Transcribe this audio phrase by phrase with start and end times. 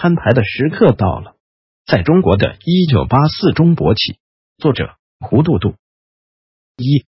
[0.00, 1.36] 摊牌的时刻到了。
[1.84, 4.18] 在中国的一九八四中勃起。
[4.56, 5.74] 作者：胡杜杜。
[6.78, 7.04] 一，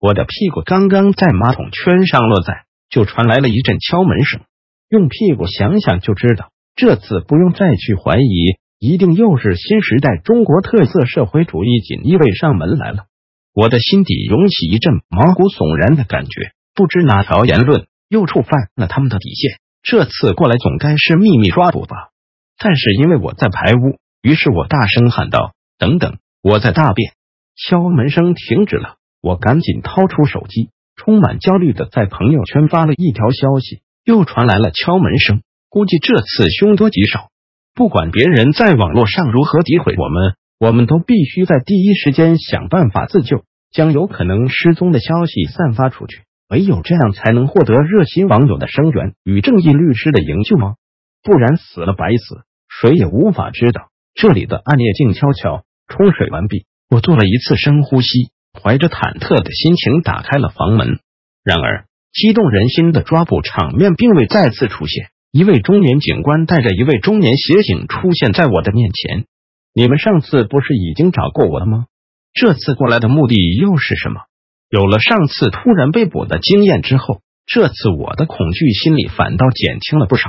[0.00, 4.40] 我的屁股刚刚在马桶圈上落在，就传来了一阵敲门声。
[4.88, 13.04] 用屁股想想就知道，这次不用再去怀疑，一定又是新时代中国特色社会主义锦衣卫上门来了。
[13.52, 19.60] 我的心底涌起一阵毛骨悚然的感觉，不知哪条言论又触犯了他们的底线。
[19.82, 22.10] 这次过来总该是秘密抓捕吧？
[22.58, 27.12] 但是因为我在排污，于是我大声喊道：“等等，我在大便！”
[27.56, 33.80] 敲门声停止了，我赶紧掏出手机，充满焦虑的在朋友圈发了一条消息。
[34.04, 37.28] 又传来了敲门声，估计这次凶多吉少。
[37.74, 46.22] 不管别人在网络上如何诋毁我们，我们都必须在第一时间想办法自救，将有可能失踪的消息散发出去。
[46.48, 50.74] 唯有这样，才能获得热心网友的声援与正义律师的营救吗？
[51.22, 53.88] 不然死了白死，谁也无法知道。
[54.14, 55.64] 这里的暗夜静悄悄。
[55.86, 61.00] 冲水完毕，我做了一次深呼吸，怀着忐忑的心情打开了房门。
[61.44, 61.84] 然而。
[62.10, 65.10] 激动人心的抓捕场面并未再次出现。
[65.30, 69.26] 一位中年警官带着一位中年协警出现在我的面前。
[69.74, 71.84] 你们上次不是已经找过我了吗？
[72.32, 74.22] 这次过来的目的又是什么？
[74.70, 80.28] 有了上次突然被捕的经验之后，这次我的恐惧心理反倒减轻了不少。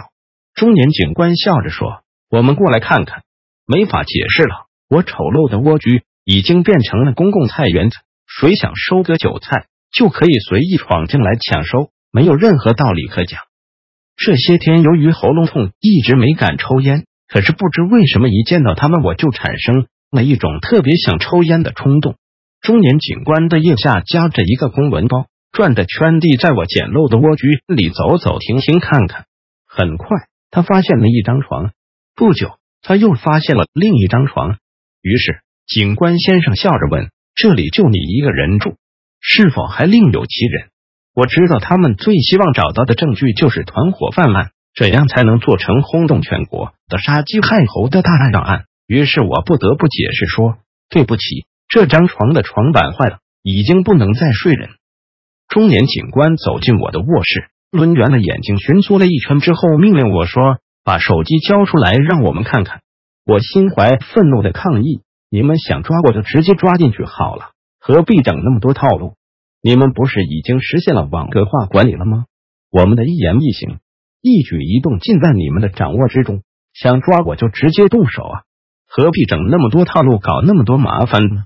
[0.56, 2.02] 中年警官笑着说
[2.32, 3.24] ：“我们过来看看。”
[3.68, 9.68] 没法解释了，我丑陋的蜗居已经变成了公共菜园子，谁想收割韭菜？
[9.92, 13.42] 就可以随意闯进来抢收，没有任何道理可讲。
[14.16, 17.06] 这些天由于喉咙痛，一直没敢抽烟。
[17.28, 22.16] 可是不知为什么，一见到他们，我就产生了一种特别想抽烟的冲动。
[22.62, 29.26] 中年警官的腋下夹着一个公文包，转着圈地在我简陋的蜗居里走走停停看看。
[29.66, 30.08] 很快，
[30.52, 31.72] 他发现了一张床。
[32.16, 34.58] 不久，他又发现了另一张床。
[35.02, 38.76] 于是，警官先生笑着问：“这里就你一个人住？”
[39.22, 40.70] 是否还另有其人？
[41.14, 48.66] 我知道他们最希望找到的证据就是团伙犯案，怎样才能做成轰动全国的杀鸡害猴的大案档案。
[48.86, 50.58] 于是我不得不解释说
[50.90, 54.70] ：“对不起，这张床的床板坏了，已经不能再睡人。”
[55.48, 62.82] 中年警官走进我的卧室，抡圆了眼睛寻梭了一圈之后，命令我说：“把手机交出来，让我们看看。”
[63.26, 69.14] 我心怀愤怒的抗议：“你们想抓我就直接抓进去好了。”何必整那么多套路？
[69.62, 72.26] 你们不是已经实现了网格化管理了吗？
[72.72, 73.80] 我们的一言一行、
[74.22, 76.44] 一举一动尽在你们的掌握之中，
[76.74, 78.42] 想抓我就直接动手啊！
[78.88, 81.46] 何必整那么多套路，搞那么多麻烦呢？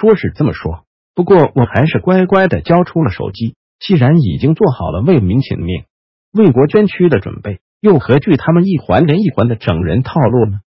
[0.00, 0.84] 说是这么说，
[1.14, 3.54] 不过我还是乖乖的交出了手机。
[3.78, 5.84] 既然已经做好了为民请命、
[6.32, 10.60] 为国捐躯的准备，又何惧他们一环连一环的整人套路呢？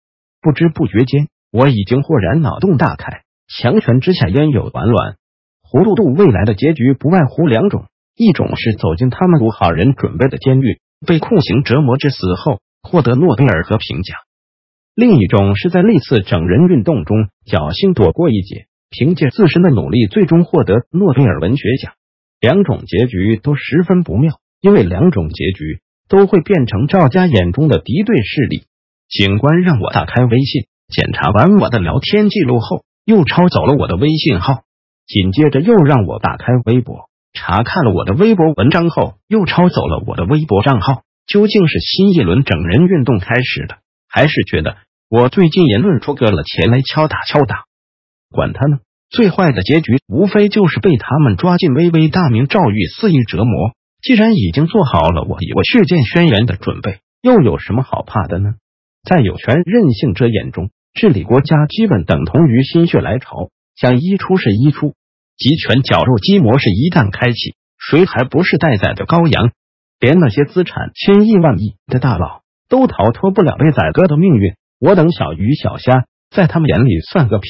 [0.41, 3.22] 不知不觉间，我已经豁然脑洞大开。
[3.47, 5.16] 强权之下焉有完卵？
[5.64, 7.85] 胡杜杜未来的结局不外乎两种：
[8.16, 14.18] 一种是走进他们如好人准备的监狱，被酷刑折磨至死后获得诺贝尔和平奖；
[14.94, 21.94] 另一种是在类似整人运动中侥幸躲过一劫，凭借自身的努力最终获得诺贝尔文学奖。
[22.40, 28.63] 两种结局都十分不妙，因为两种结局都会变成赵家眼中的敌对势力。
[29.07, 32.84] 警官让我打开微信，检查完我的聊天记录后。
[33.06, 34.63] 又抄走了我的微信号，
[35.06, 41.03] 紧接着又让我打开微博，查看了我的微博文章后，又抄走了我的微博账号。
[41.28, 43.78] 究竟是新一轮整人运动开始的，
[44.09, 47.66] 还是觉得我最近言论出格了，前来敲打敲打？
[48.31, 48.80] 管他呢！
[49.09, 53.72] 最坏的结局无非就是被他们抓进巍巍大明诏狱肆意折磨。
[54.02, 58.56] 既然已经做好了我以我血溅轩辕的准备，又有什么好怕的呢？
[59.03, 60.69] 在有权任性者眼中。
[60.94, 64.94] 治理国家基本等同于心血来潮，想一出是一出，
[65.38, 69.52] 集权绞肉机模式一旦开启，谁还不是待宰的羔羊？
[70.00, 74.53] 连那些资产千亿万亿的大佬都逃脱不了被宰割的命运。
[74.79, 77.50] 我等小鱼小虾，在他们眼里算个屁！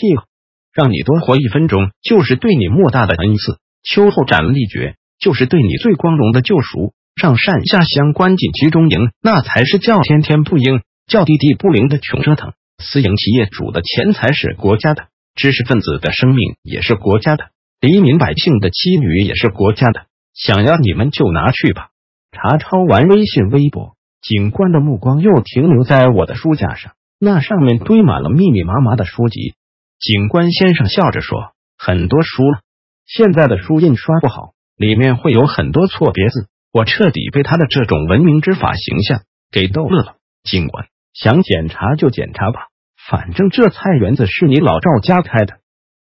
[0.76, 3.58] 让你多活一分钟，就是对你莫大的恩赐。
[3.82, 6.94] 秋后斩立决，就是对你最光荣的救赎。
[7.16, 12.52] 上善下乡，关进集中营，那才是叫天天不应，叫地地不灵的穷折腾。
[12.84, 17.46] 私营企业主的钱财是国家的，知识分子的生命也是国家的，
[17.80, 20.08] 黎民百姓的妻女也是国家的。
[20.34, 21.88] 想要你们就拿去吧。
[22.34, 29.54] 查抄完微信、微博，警官的目光又停留在我的书架上，那上面堆满了密密麻麻的书籍。
[30.00, 32.60] 警官先生笑着说：“很多书了，
[33.06, 40.18] 现在的书印刷不好，里面会有很多错别字。”我彻底被他的这种文明之法形象给逗乐了。
[40.44, 40.88] 警官。
[41.14, 42.68] 想检查就检查吧，
[43.10, 45.60] 反正这菜园子是你老赵家开的，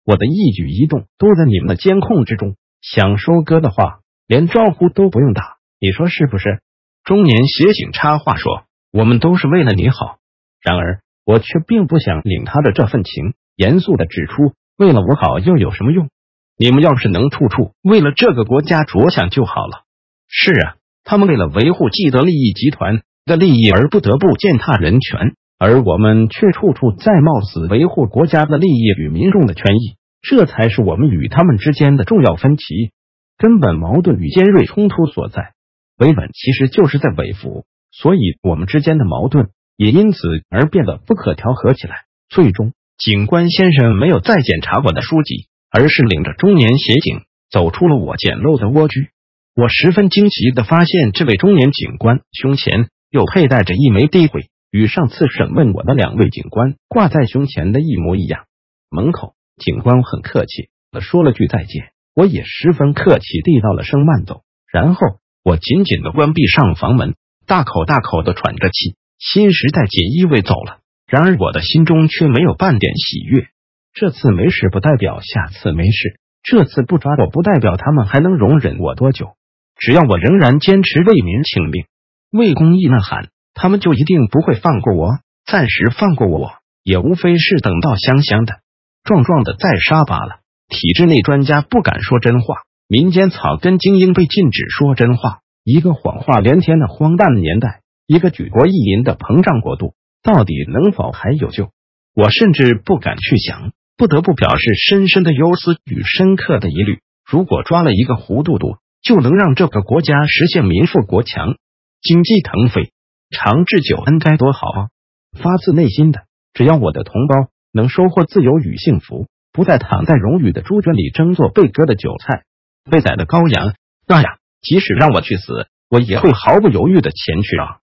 [0.06, 2.56] 我的一举一动都在你们的监控之中。
[2.80, 6.62] 想收割的话，连招呼都不用打，你说是不是？
[7.04, 10.16] 中年协警插话说：“我们都是为了你好。”
[10.64, 16.08] 然而，我却并不想领他的这份情，严肃的指出：“为了我好又有什么用？
[16.56, 19.84] 你们要是能处处为了这个国家着想就好了。”
[20.28, 32.92] 是啊，他们为了维护既得利益集团的利益而不得不践踏人权，而我们却处处在冒死维护国家的利益与民众的权益，这才是我们与他们之间的重要分歧、
[33.36, 35.52] 根本矛盾与尖锐冲突所在。
[35.98, 40.18] 维稳其实就是在维抚，所以我们之间的矛盾也因此
[40.48, 41.96] 而变得不可调和起来。
[42.28, 42.72] 最终，
[43.02, 49.08] 警官先生没有再检查我的书籍，而是领着中年协警走出了我简陋的蜗居。
[49.56, 58.44] 我十分惊奇的发现，这位中年警官胸前又佩戴着一枚地徽，与上次审问我的两位警官挂在胸前的一模一样。
[58.88, 65.00] 门口，警官很客气的说了句再见，我也十分客气地道了声慢走，然后。
[65.44, 67.16] 我紧紧的关闭上房门，
[67.48, 68.94] 大口大口的喘着气。
[69.18, 70.78] 新时代锦衣卫走了，
[71.12, 73.48] 然而我的心中却没有半点喜悦。
[73.92, 79.32] 这次没事不代表下次没事，这次不抓我不代表他们还能容忍我多久。
[79.76, 81.84] 只要我仍然坚持为民请命、
[82.30, 85.18] 为公益呐喊，他们就一定不会放过我。
[85.44, 88.60] 暂时放过我，也无非是等到香香的、
[89.04, 90.36] 壮壮的再杀罢了。
[90.70, 92.54] 体制内专家不敢说真话。
[92.88, 99.92] 民间草根精英被禁止说真话，一个谎话连天的荒诞年代，一个举国意淫的膨胀国度，
[100.22, 101.70] 到底能否还有救？
[102.14, 107.00] 我甚至不敢去想，不得不表示深深的忧思与深刻的疑虑。
[107.24, 111.56] 如果抓了一个糊涂涂，就能让这个国家实现民富国强、
[112.00, 112.92] 经济腾飞、
[113.30, 114.88] 长治久安，该多好啊！
[115.32, 122.44] 发自内心的，只要我的同胞能收获自由与幸福，不再躺在荣誉的猪圈里争做被割的韭菜。
[122.90, 123.74] 被宰的羔羊，
[124.06, 127.78] 那呀，即使让我去死，我也会毫不犹豫的前去啊！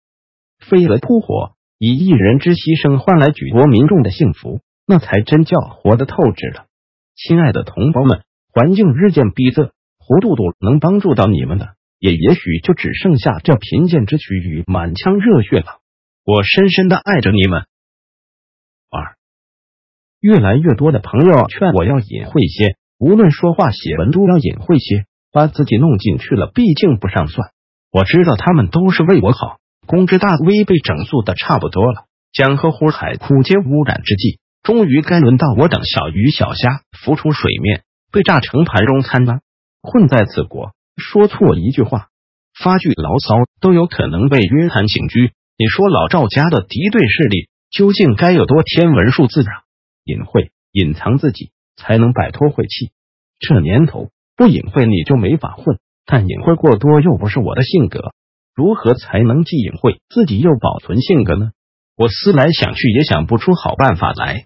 [0.60, 6.66] 飞蛾扑火，以一人之牺牲换来举国民众的幸福，那才真叫活得透支了。
[7.16, 8.24] 亲爱的同胞们，
[8.54, 15.80] 环境日渐逼仄，胡杜杜能帮助到你们的，也也许就只剩下这贫贱之躯与满腔热血了。
[16.24, 17.66] 我深深的爱着你们。
[18.89, 19.16] 二，
[20.22, 22.77] 越来越多的朋友劝我要隐晦些。
[22.98, 27.51] 无论说话写文都要隐晦些，把自己弄进去了，毕竟不上算。
[27.92, 29.57] 我知道他们都是为我好。
[29.86, 39.40] 公之大威被整肃的差不多了，江河湖海枯皆污染之际，终于该轮到我等小鱼小虾浮出水面，被炸成盘中餐了。
[39.82, 42.08] 混在此国，说错一句话，
[42.58, 45.32] 发句牢骚都有可能被约谈刑拘。
[45.58, 49.64] 你说老赵家的敌对势力究竟该有多天文数字啊？
[50.04, 51.52] 隐晦，隐藏自己。
[51.78, 52.94] 才能摆脱晦气。
[53.38, 58.14] 这年头不隐晦你就没法混，但隐晦过多又不是我的性格。
[58.56, 61.52] 如何才能既隐晦自己又保存性格呢？
[61.98, 64.46] 我思来想去也想不出好办法来。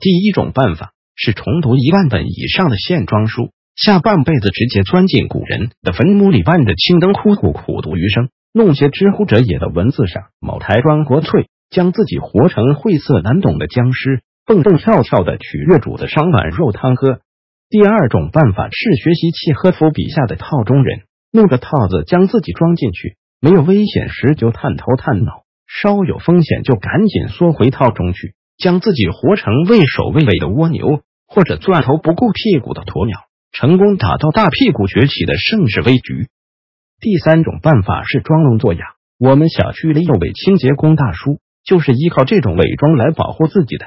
[0.00, 14.22] 第一种办法是重读一万本以上的线装书，下半辈子直接钻进古人的坟墓里，伴着青灯枯骨苦读余生，弄些知乎者也的文字上茅台装国粹，将自己活成晦涩难懂的僵尸。
[14.46, 17.20] 蹦蹦跳跳的取月主的烧碗肉汤喝。
[17.68, 33.20] 第二种办法是学习契诃夫笔下的套中人，弄个套子将自己装进去，没有危险时就探头探脑，稍有风险就赶紧缩回套中去，将自己活成畏首畏尾的蜗牛，或者钻头不顾屁股的鸵鸟，
[33.52, 36.28] 成功打到大屁股崛起的盛世危局。
[37.00, 38.80] 第三种办法是装聋作哑。
[39.18, 43.86] 我们小区里有位清洁工大叔，就是依靠这种伪装来保护自己的。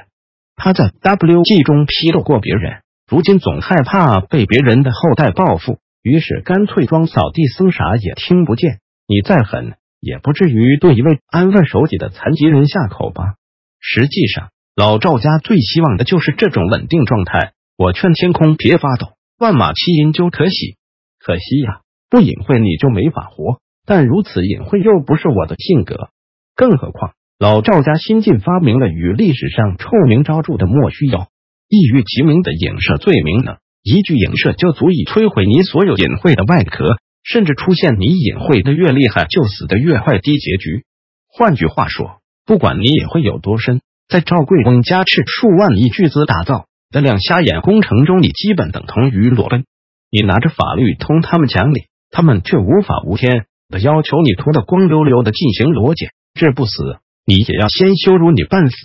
[0.56, 8.81] 他在 WG 中披露过别人，如今总害怕被别人的后代报复，于是干脆装扫地僧，啥也听不见。
[9.06, 13.34] 你再狠，也不至于对一位安分守己的残疾人下口吧？
[13.80, 17.52] 实际上，老赵家最希望的就是这种稳定状态。
[17.76, 20.76] 我劝天空别发抖，万马齐喑究可喜。
[21.18, 23.60] 可惜呀，不隐晦你就没法活。
[23.84, 26.10] 但如此隐晦又不是我的性格，
[26.54, 27.14] 更何况。
[27.38, 31.26] 老赵家新近发明了与历史上臭名昭著的莫须有、
[31.68, 33.56] 异域其名的影射罪名呢。
[33.82, 40.84] 一句影射就足以摧毁你所有隐晦的外壳，甚至出现你隐晦的越厉害就死的越快低结局。
[41.28, 49.64] 换句话说，不管你隐晦有多深，在赵贵翁加斥数万亿巨资打造的亮瞎眼工程中，你基本等同于裸奔。
[50.10, 56.98] 你拿着法律同他们讲理，他们却无法无天的要求你脱得光溜溜的进行裸检，治不死。
[57.24, 58.76] 你也要先羞辱你半死。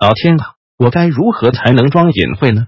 [0.00, 2.66] 老天啊，我该如何才能装隐晦呢？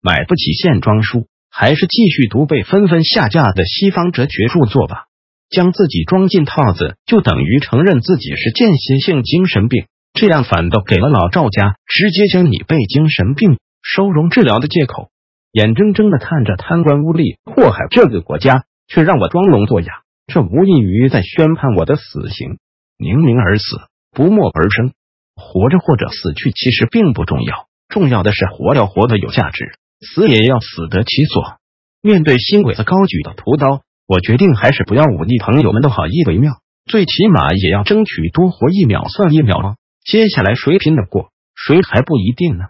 [0.00, 1.26] 买不起线装书，
[1.60, 5.06] 还是继续读被纷纷下架的西方哲学著作吧。
[5.50, 15.10] 将自己装进套子，就等于承认自己是间歇性精神病，这样反倒给了老赵家直接将你被精神病收容治疗的借口。
[15.50, 22.58] 眼睁睁的看着贪官污吏祸害这个国家，却让我装聋作哑，这无异于在宣判我的死刑。
[22.98, 23.64] 宁鸣而死，
[24.12, 24.92] 不默而生。
[25.34, 31.58] 活着或者死去其实并不重要，重要的是活着活得有价值，死也要死得其所。
[32.02, 33.82] 面对新鬼子高举的屠刀。
[34.08, 39.74] 我决定还是不要忤逆朋友们的好意为妙，最起码也要争取多活一秒算一秒吗？
[40.02, 42.64] 接下来谁拼得过，谁还不一定呢。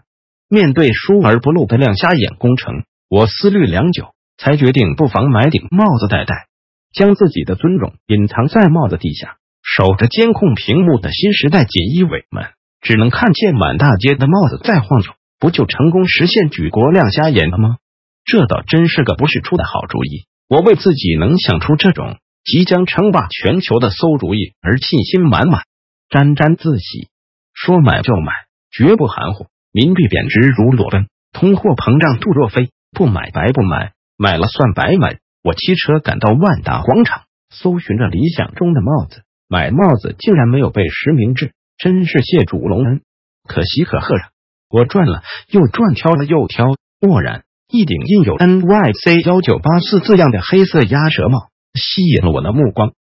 [0.49, 6.47] 面对疏而不漏的亮瞎眼工程，我思虑良久，才决定不妨买顶帽子戴戴，
[6.91, 9.37] 将自己的尊容隐藏在帽子底下。
[9.63, 12.47] 守着监控屏幕的新时代锦衣卫们，
[12.81, 17.77] 只能看见满大街的帽子在晃悠，不就成功实现举国亮瞎眼了吗？
[18.25, 20.25] 这倒真是个不是出的好主意。
[20.47, 25.63] 我为自己能想出这种即将称霸全球的馊主意而信心满满，
[26.09, 27.09] 沾沾自喜。
[27.53, 28.33] 说买就买，
[28.71, 29.47] 绝不含糊。
[29.71, 35.19] 民币贬值如裸奔，通货膨胀度若飞，不买白不买，买了算白买。
[35.43, 43.01] 我骑车赶到万达广场，搜寻着理想中的帽子，买帽子竟然没有被实名制，真是谢主隆恩，
[43.47, 44.29] 可喜可贺啊！
[44.69, 46.65] 我转了又转，挑了又挑，
[46.99, 47.43] 蓦然。
[47.71, 52.93] 一顶印有 NYC 幺九八四字样的黑色鸭舌帽吸引了我的目光。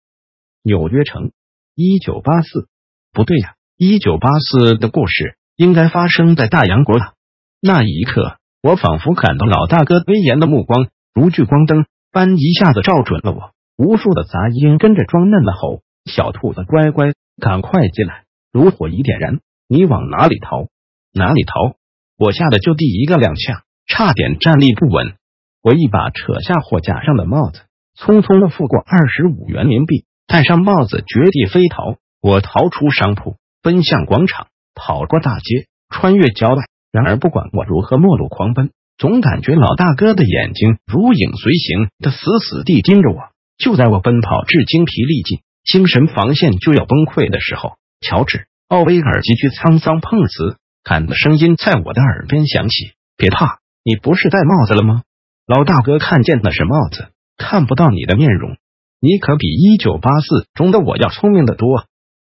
[0.61, 1.31] 纽约城，
[1.73, 2.67] 一九八四，
[3.13, 7.13] 不对呀，一九八四的故事应该发生在大洋国了。
[7.61, 13.51] 那一刻，我仿佛感到老大哥威严的目光如聚光灯般一下子照准了我。
[13.77, 15.81] 无数的杂音跟着装嫩的吼
[16.11, 20.67] ：“小兔子乖乖，赶快进来！”如火已点燃，你往哪里逃？
[21.13, 21.75] 哪里逃？
[22.17, 23.61] 我吓得就地一个踉跄。
[23.87, 25.15] 差点站立不稳，
[25.63, 27.61] 我一把扯下货架上的帽子，
[27.97, 31.95] 匆匆的付过二十五元冥币，戴上帽子，绝地飞逃。
[32.21, 36.65] 我逃出商铺，奔向广场，跑过大街，穿越郊外。
[36.91, 43.19] 然而，不管我如何末路狂奔，总感觉老大哥的眼睛如影随形的死死地盯着我。
[43.57, 48.37] 就在我奔跑至精疲力尽，精神防线就要崩溃的时候，乔治·
[48.67, 55.03] 奥威尔极具沧桑碰瓷喊的声音在我的耳边响起：“别怕。”你不是戴帽子了吗？
[55.45, 58.55] 老大哥看见的是帽子，看不到你的面容。
[59.01, 61.83] 你可比一九八四中的我要聪明的多。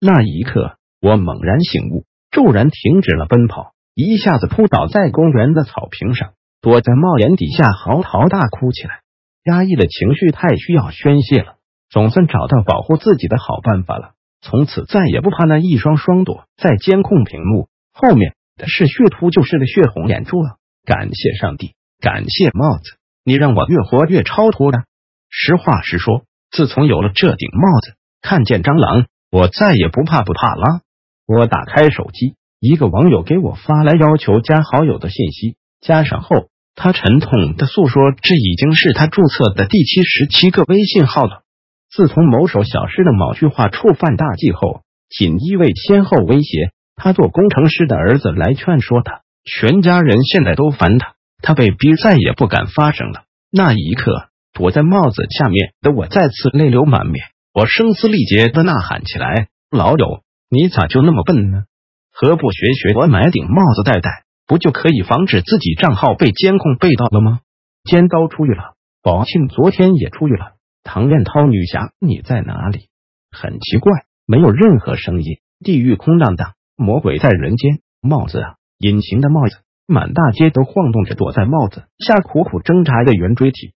[0.01, 9.01] 那一刻，我猛然醒悟，骤然停止了奔跑，一下子扑倒在公园的草坪上，躲在帽檐底下嚎啕大哭起来。
[9.45, 11.57] 压抑的情绪太需要宣泄了，
[11.91, 14.13] 总算找到保护自己的好办法了。
[14.41, 18.35] 从此再也不怕那一双双躲在监控屏幕后面
[18.67, 20.57] 是血突就是的血红眼珠啊。
[20.85, 24.85] 感谢上帝，感谢帽子，你让我越活越超脱了。
[25.31, 30.83] 实话实说，自从有了这顶帽子，看见蟑螂我再也不怕不怕了。
[31.27, 41.45] 我打开手机，一个网友给我发来要求加好友的信息，加上后，他沉痛的诉说，这已经是他注册的第七十七个微信号了。
[41.91, 49.23] 自从某首小诗的某句话触犯大忌后，锦衣卫先后威胁他做工程师的儿子来劝说他。
[49.45, 53.25] 全家人现在都烦他，他被逼再也不敢发声了。
[53.51, 61.65] 那一刻，躲在帽子下面的我再次泪流满面，我声嘶力竭的呐喊起来：“老友，你咋就那么笨呢？
[62.11, 67.41] 何不学学我买顶帽子戴戴，不就可以防止自己账号被监控被盗了吗？”
[67.85, 70.53] 尖刀出狱了，宝庆昨天也出狱了。
[70.85, 72.89] 唐艳涛女侠，你在哪里？
[73.31, 77.81] 很奇怪，没有任何声音，地狱空荡荡，魔鬼在人间。
[78.01, 78.55] 帽子啊！
[78.79, 83.73] 隐形的帽子，满大街都晃动着躲在帽子下苦苦挣扎的圆锥体。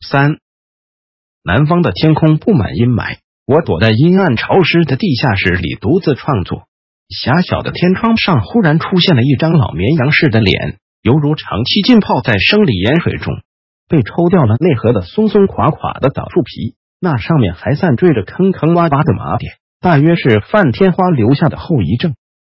[0.00, 0.38] 三，
[1.42, 6.68] 南方的天空布满阴霾，我躲在阴暗潮湿的地下室里独自创作。
[7.10, 13.34] 狭小的天窗上忽然出现了一张老绵羊似的脸，犹如长期浸泡在生理盐水中，
[13.88, 22.14] 被抽掉了内核的松松垮垮的枣树皮，那上面还散缀着坑坑洼洼的麻点，大约是范天花留下的后遗症。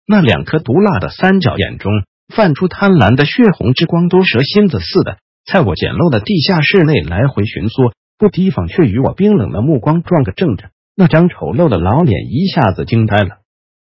[0.07, 1.91] 那两颗毒辣的三角眼中
[2.33, 10.69] 泛出贪婪的血红之光，多蛇心子似的，在我简陋的地下室内来回巡缩，不提防却与我冰冷的目光撞个正着。
[10.95, 13.37] 那张丑陋的老脸一下子惊呆了。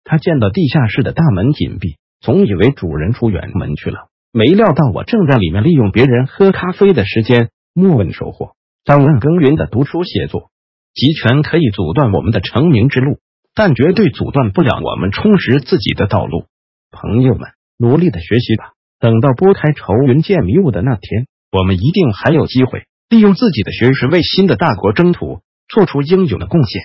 [0.04, 8.52] 他见到地下室的大门紧闭，总以为主人出远门去了，没料到我正在里面利用别人喝咖啡的时间莫问收获，
[8.84, 10.50] 当问耕耘的读书写作，
[10.94, 13.18] 集权可以阻断我们的成名之路。
[13.56, 16.46] 但绝对阻断不了我们充实自己的道路。
[16.90, 18.72] 朋友们，努力的学习吧！
[18.98, 26.82] 等到拨开愁云见迷雾的那天，我们一定还有机会利用自己的学识为新的大国征途做出应有的贡献。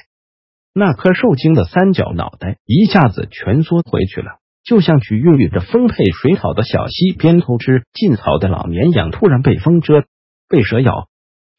[0.71, 10.05] 那颗受惊的三角脑袋一下子蜷缩回去了，就像去孕育着丰沛水草的小溪边偷吃劲草的老绵羊，突然被风蛰、
[10.47, 11.07] 被蛇咬。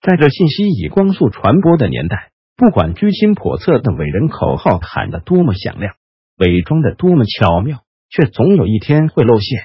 [0.00, 2.29] 在这信息以光速传播的年代，
[2.60, 5.94] 不管居心叵测的伟人口号喊得多么响亮，
[6.36, 9.62] 伪装的多么巧妙，却总有一天会露馅、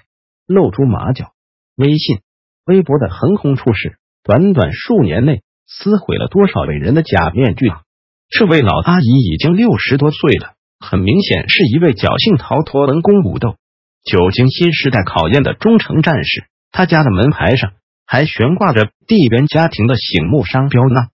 [0.47, 1.33] 露出马脚。
[1.75, 2.19] 微信、
[2.65, 7.81] 微博的横空出世，短短数年内撕毁了多少伟人的假面具啊！
[8.29, 13.57] 这位老阿姨已经六十多岁了，很明显是一位侥幸逃脱文攻武斗、
[14.05, 16.45] 久经新时代考验的忠诚战士。
[16.71, 17.73] 他家的门牌上。
[18.07, 21.07] 还悬挂着地缘家庭的醒目商标呢，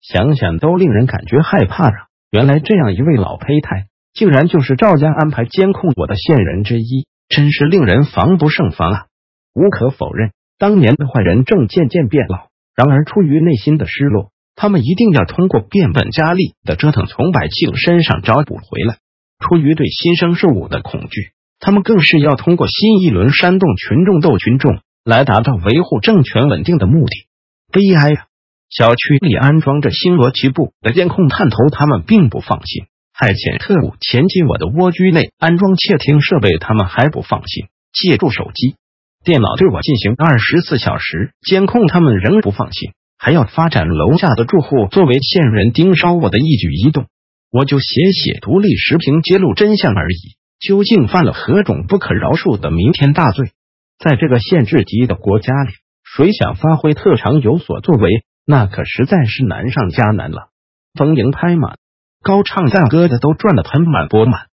[0.00, 1.92] 想想都令人感觉害怕啊！
[2.30, 9.06] 原来这样一位老胚胎，竟然就是赵家安排监控我的线人之一，真是令人防不胜防啊！
[9.54, 18.98] 无可否认，当年的坏人正渐渐变老，然而出于内心的失落，他们一定要通过变本加厉的折腾，从百姓身上找补回来。
[19.38, 24.80] 出于对新生事物的恐惧，他们更是要通过新一轮煽动群众斗群众。
[25.04, 27.28] 来达到维护政权稳定的目的。
[27.72, 28.26] 悲哀啊！
[28.70, 32.84] 小区里安装着星罗棋布的监控探头，他们并不放心；
[33.14, 38.76] 派遣特务潜进我的蜗居内安装窃听设备，他们还不放心；借助手机、
[39.24, 47.06] 电脑对我进行二十四小时监控，他们仍不放心；还要发展楼下的住户作为线人盯梢我的一举一动。
[47.50, 50.36] 我就写写独立时评，揭露真相而已。
[50.60, 53.52] 究竟犯了何种不可饶恕的弥天大罪？
[53.98, 55.72] 在这个限制级的国家里，
[56.04, 60.48] 谁想发挥特长有所作为，那可实在是难上加难了。
[60.94, 61.74] 逢迎拍马、
[62.22, 64.46] 高唱赞歌的都赚得盆满钵满，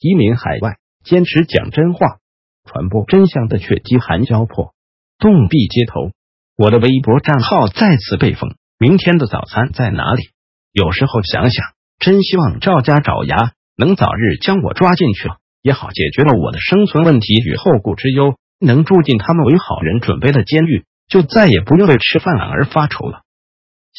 [0.00, 2.16] 移民海外，坚持讲真话、
[2.64, 4.72] 传播真相的却饥寒交迫，
[5.18, 6.12] 冻毙街头。
[6.56, 10.30] 我的微博账号再次被封，明天的早餐在哪里？
[10.72, 11.66] 有时候想想，
[11.98, 15.28] 真希望赵家爪牙能早日将我抓进去，
[15.60, 18.34] 也好解决了我的生存问题与后顾之忧。
[18.58, 23.24] 能住进他们为好人准备的监狱，就再也不用为吃饭而发愁了。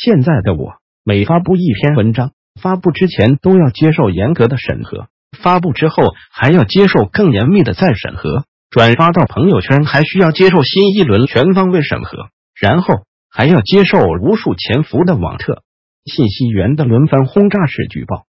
[0.04, 0.74] 现在的我，
[1.06, 12.28] 每发布一篇文章，发布之前都要接受严格的审核，发布之后还要接受更严密的再审核，转发到朋友圈还需要接受新一轮全方位审核，
[12.60, 15.64] 然后还要接受无数潜伏的网特
[16.04, 18.26] 信息源的轮番轰炸式举报。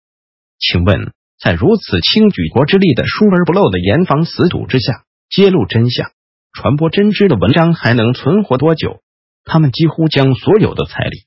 [0.58, 6.10] 请问，在如此倾举国之力的疏而不漏的严防死堵之下，揭露真相？
[6.52, 9.00] 传播真知的文章还能存活多久？
[9.44, 11.22] 他们几乎将所有的财力、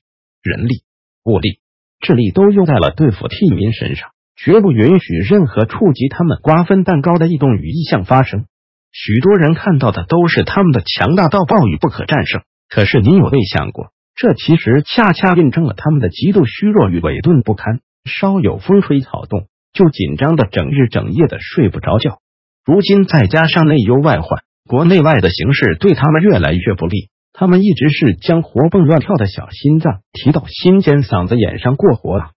[0.48, 0.82] 人力、
[1.24, 1.60] 物力、
[2.00, 8.46] 智力都用在了对付替民身上，绝不允许任何触及他们瓜分蛋糕的异动与异象发生。
[8.92, 17.80] 许多人看到的都是他们的强大到暴雨不可战胜，可是你有未想过，这其实恰恰印证了他们的极度虚弱与萎顿不堪。
[18.04, 22.20] 稍有风吹草动，就紧张的整日整夜的睡不着觉。
[22.64, 24.42] 如今再加上内忧外患。
[24.68, 32.30] 国内外的形势对他们越来越不利，他们一直是将活蹦乱跳的小心脏提到心尖嗓子眼上过活了。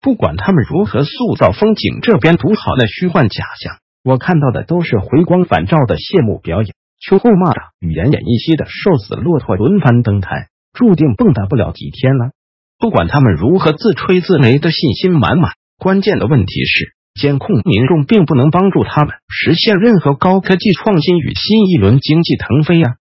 [0.00, 6.74] 不管他们如何塑造风景这边独好的虚幻假象，我看到的都是回光返照的谢幕表演。
[6.98, 12.30] 秋后骂的语言演一息的瘦死骆驼轮番登台，注定蹦跶不了几天了。
[12.78, 16.96] 不管他们如何自吹自擂的信心满满，关键的问题是。
[17.18, 22.96] 监控民众并不能帮助他们实现任何高科技创新与新一轮经济腾飞啊！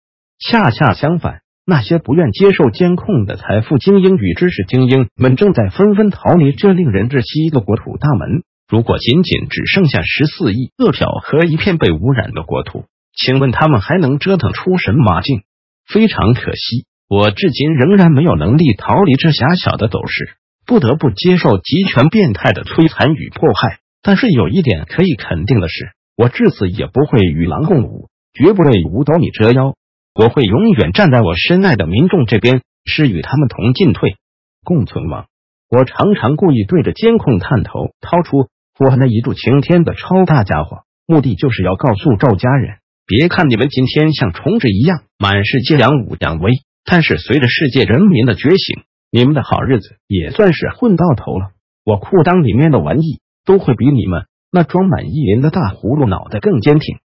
[0.45, 8.43] 恰恰相反，那些不愿接受监控的财富精英与知识精英们正在纷纷逃离这令人窒息的国土大门。
[8.69, 15.43] 如果仅仅只剩下十四亿饿殍和一片被污染的国土，请问他们还能折腾出神马劲？
[15.87, 20.35] 非常可惜，我至今仍然没有能力逃离这狭小的斗室，
[20.67, 23.79] 不得不接受极权变态的摧残与迫害。
[24.03, 29.77] 但是有一点可以肯定的是，我至死也不会与狼共舞，绝不为五斗米折腰。
[30.15, 34.17] 我会永远站在我深爱的民众这边，是与他们同进退、
[34.65, 35.27] 共存亡。
[35.69, 38.49] 我常常故意对着监控探头掏出
[38.79, 46.53] 我那一柱擎天的超大家伙，目的就是要告诉赵家人：别看你们今天像虫子一样满世界扬武扬威，
[46.85, 51.51] 但是随着世界人民的觉醒，你们的好日子也算是混到头了。
[51.85, 53.21] 我裤裆里面的玩意。
[53.45, 56.99] 都会比你们那装满意林的大葫芦脑袋更坚挺、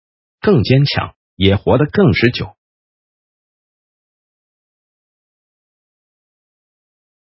[0.41, 2.57] 更坚强，也活得更持久。